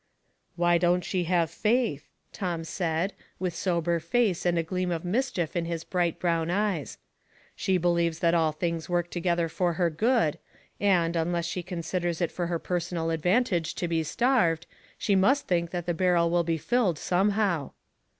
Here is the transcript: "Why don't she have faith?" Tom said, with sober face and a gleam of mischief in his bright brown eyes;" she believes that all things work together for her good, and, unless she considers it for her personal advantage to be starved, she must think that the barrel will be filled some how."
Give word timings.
"Why 0.55 0.79
don't 0.79 1.05
she 1.05 1.25
have 1.25 1.51
faith?" 1.51 2.09
Tom 2.41 2.63
said, 2.63 3.13
with 3.37 3.53
sober 3.53 3.99
face 3.99 4.47
and 4.47 4.57
a 4.57 4.63
gleam 4.63 4.89
of 4.89 5.05
mischief 5.05 5.55
in 5.55 5.65
his 5.65 5.83
bright 5.83 6.17
brown 6.17 6.49
eyes;" 6.49 6.97
she 7.55 7.77
believes 7.77 8.17
that 8.17 8.33
all 8.33 8.51
things 8.51 8.89
work 8.89 9.11
together 9.11 9.47
for 9.47 9.73
her 9.73 9.91
good, 9.91 10.39
and, 10.79 11.15
unless 11.15 11.45
she 11.45 11.61
considers 11.61 12.19
it 12.19 12.31
for 12.31 12.47
her 12.47 12.57
personal 12.57 13.11
advantage 13.11 13.75
to 13.75 13.87
be 13.87 14.01
starved, 14.01 14.65
she 14.97 15.15
must 15.15 15.45
think 15.45 15.69
that 15.69 15.85
the 15.85 15.93
barrel 15.93 16.31
will 16.31 16.43
be 16.43 16.57
filled 16.57 16.97
some 16.97 17.33
how." 17.37 17.73